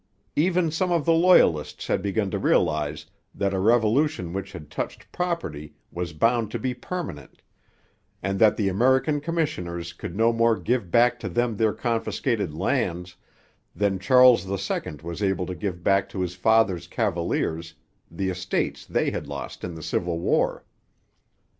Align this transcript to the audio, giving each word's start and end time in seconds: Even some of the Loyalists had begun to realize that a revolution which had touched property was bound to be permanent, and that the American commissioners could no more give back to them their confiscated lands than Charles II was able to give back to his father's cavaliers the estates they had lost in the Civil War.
Even 0.35 0.71
some 0.71 0.91
of 0.91 1.05
the 1.05 1.13
Loyalists 1.13 1.85
had 1.85 2.01
begun 2.01 2.31
to 2.31 2.39
realize 2.39 3.05
that 3.35 3.53
a 3.53 3.59
revolution 3.59 4.33
which 4.33 4.51
had 4.53 4.71
touched 4.71 5.11
property 5.11 5.75
was 5.91 6.11
bound 6.11 6.49
to 6.49 6.57
be 6.57 6.73
permanent, 6.73 7.43
and 8.23 8.39
that 8.39 8.57
the 8.57 8.67
American 8.67 9.21
commissioners 9.21 9.93
could 9.93 10.15
no 10.15 10.33
more 10.33 10.59
give 10.59 10.89
back 10.89 11.19
to 11.19 11.29
them 11.29 11.55
their 11.55 11.71
confiscated 11.71 12.51
lands 12.51 13.15
than 13.75 13.99
Charles 13.99 14.49
II 14.49 14.95
was 15.03 15.21
able 15.21 15.45
to 15.45 15.53
give 15.53 15.83
back 15.83 16.09
to 16.09 16.21
his 16.21 16.33
father's 16.33 16.87
cavaliers 16.87 17.75
the 18.09 18.29
estates 18.29 18.87
they 18.87 19.11
had 19.11 19.27
lost 19.27 19.63
in 19.63 19.75
the 19.75 19.83
Civil 19.83 20.17
War. 20.17 20.65